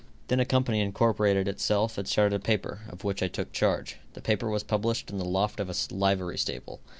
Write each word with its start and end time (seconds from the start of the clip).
Then 0.29 0.39
a 0.39 0.45
company 0.45 0.79
incorporated 0.81 1.47
itself 1.47 1.95
and 1.95 2.07
started 2.07 2.35
a 2.35 2.39
paper, 2.39 2.81
of 2.89 3.03
which 3.03 3.21
I 3.21 3.27
took 3.27 3.51
charge. 3.51 3.97
The 4.13 4.19
paper 4.21 4.49
was 4.49 4.63
published 4.63 5.11
in 5.11 5.19
the 5.19 5.25
loft 5.25 5.59
of 5.59 5.69
a 5.69 5.93
livery 5.93 6.39
stable. 6.39 6.79